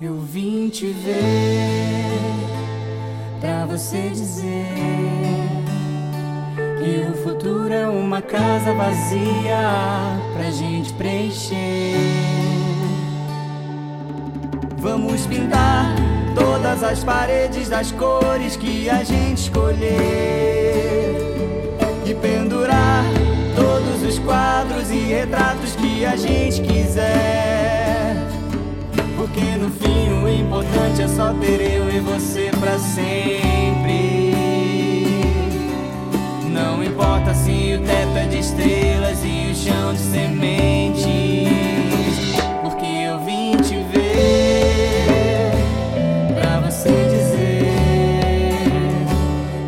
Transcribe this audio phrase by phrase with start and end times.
[0.00, 2.04] Eu vim te ver
[3.40, 4.64] pra você dizer
[6.78, 9.58] que o futuro é uma casa vazia
[10.36, 11.96] pra gente preencher.
[14.76, 15.92] Vamos pintar
[16.32, 19.82] todas as paredes das cores que a gente escolher
[22.06, 23.02] e pendurar
[23.56, 27.57] todos os quadros e retratos que a gente quiser.
[29.18, 34.32] Porque no fim o importante é só ter eu e você pra sempre.
[36.48, 41.48] Não importa se o teto é de estrelas e o chão de sementes.
[42.62, 45.50] Porque eu vim te ver
[46.40, 47.72] pra você dizer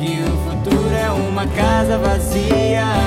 [0.00, 3.03] que o futuro é uma casa vazia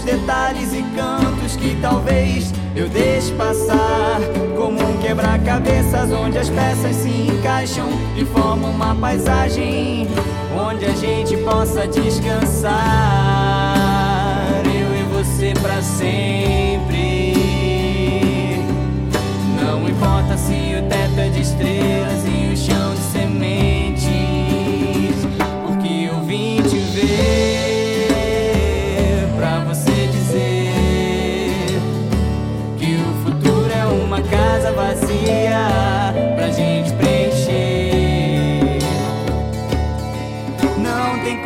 [0.00, 4.20] todos os detalhes e cantos que talvez eu deixe passar.
[4.56, 10.08] Como um quebra-cabeças onde as peças se encaixam e formam uma paisagem
[10.56, 13.09] onde a gente possa descansar.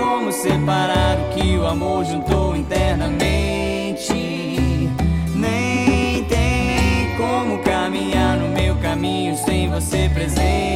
[0.05, 4.13] Como separar o que o amor juntou internamente.
[5.35, 10.74] Nem tem como caminhar no meu caminho sem você presente.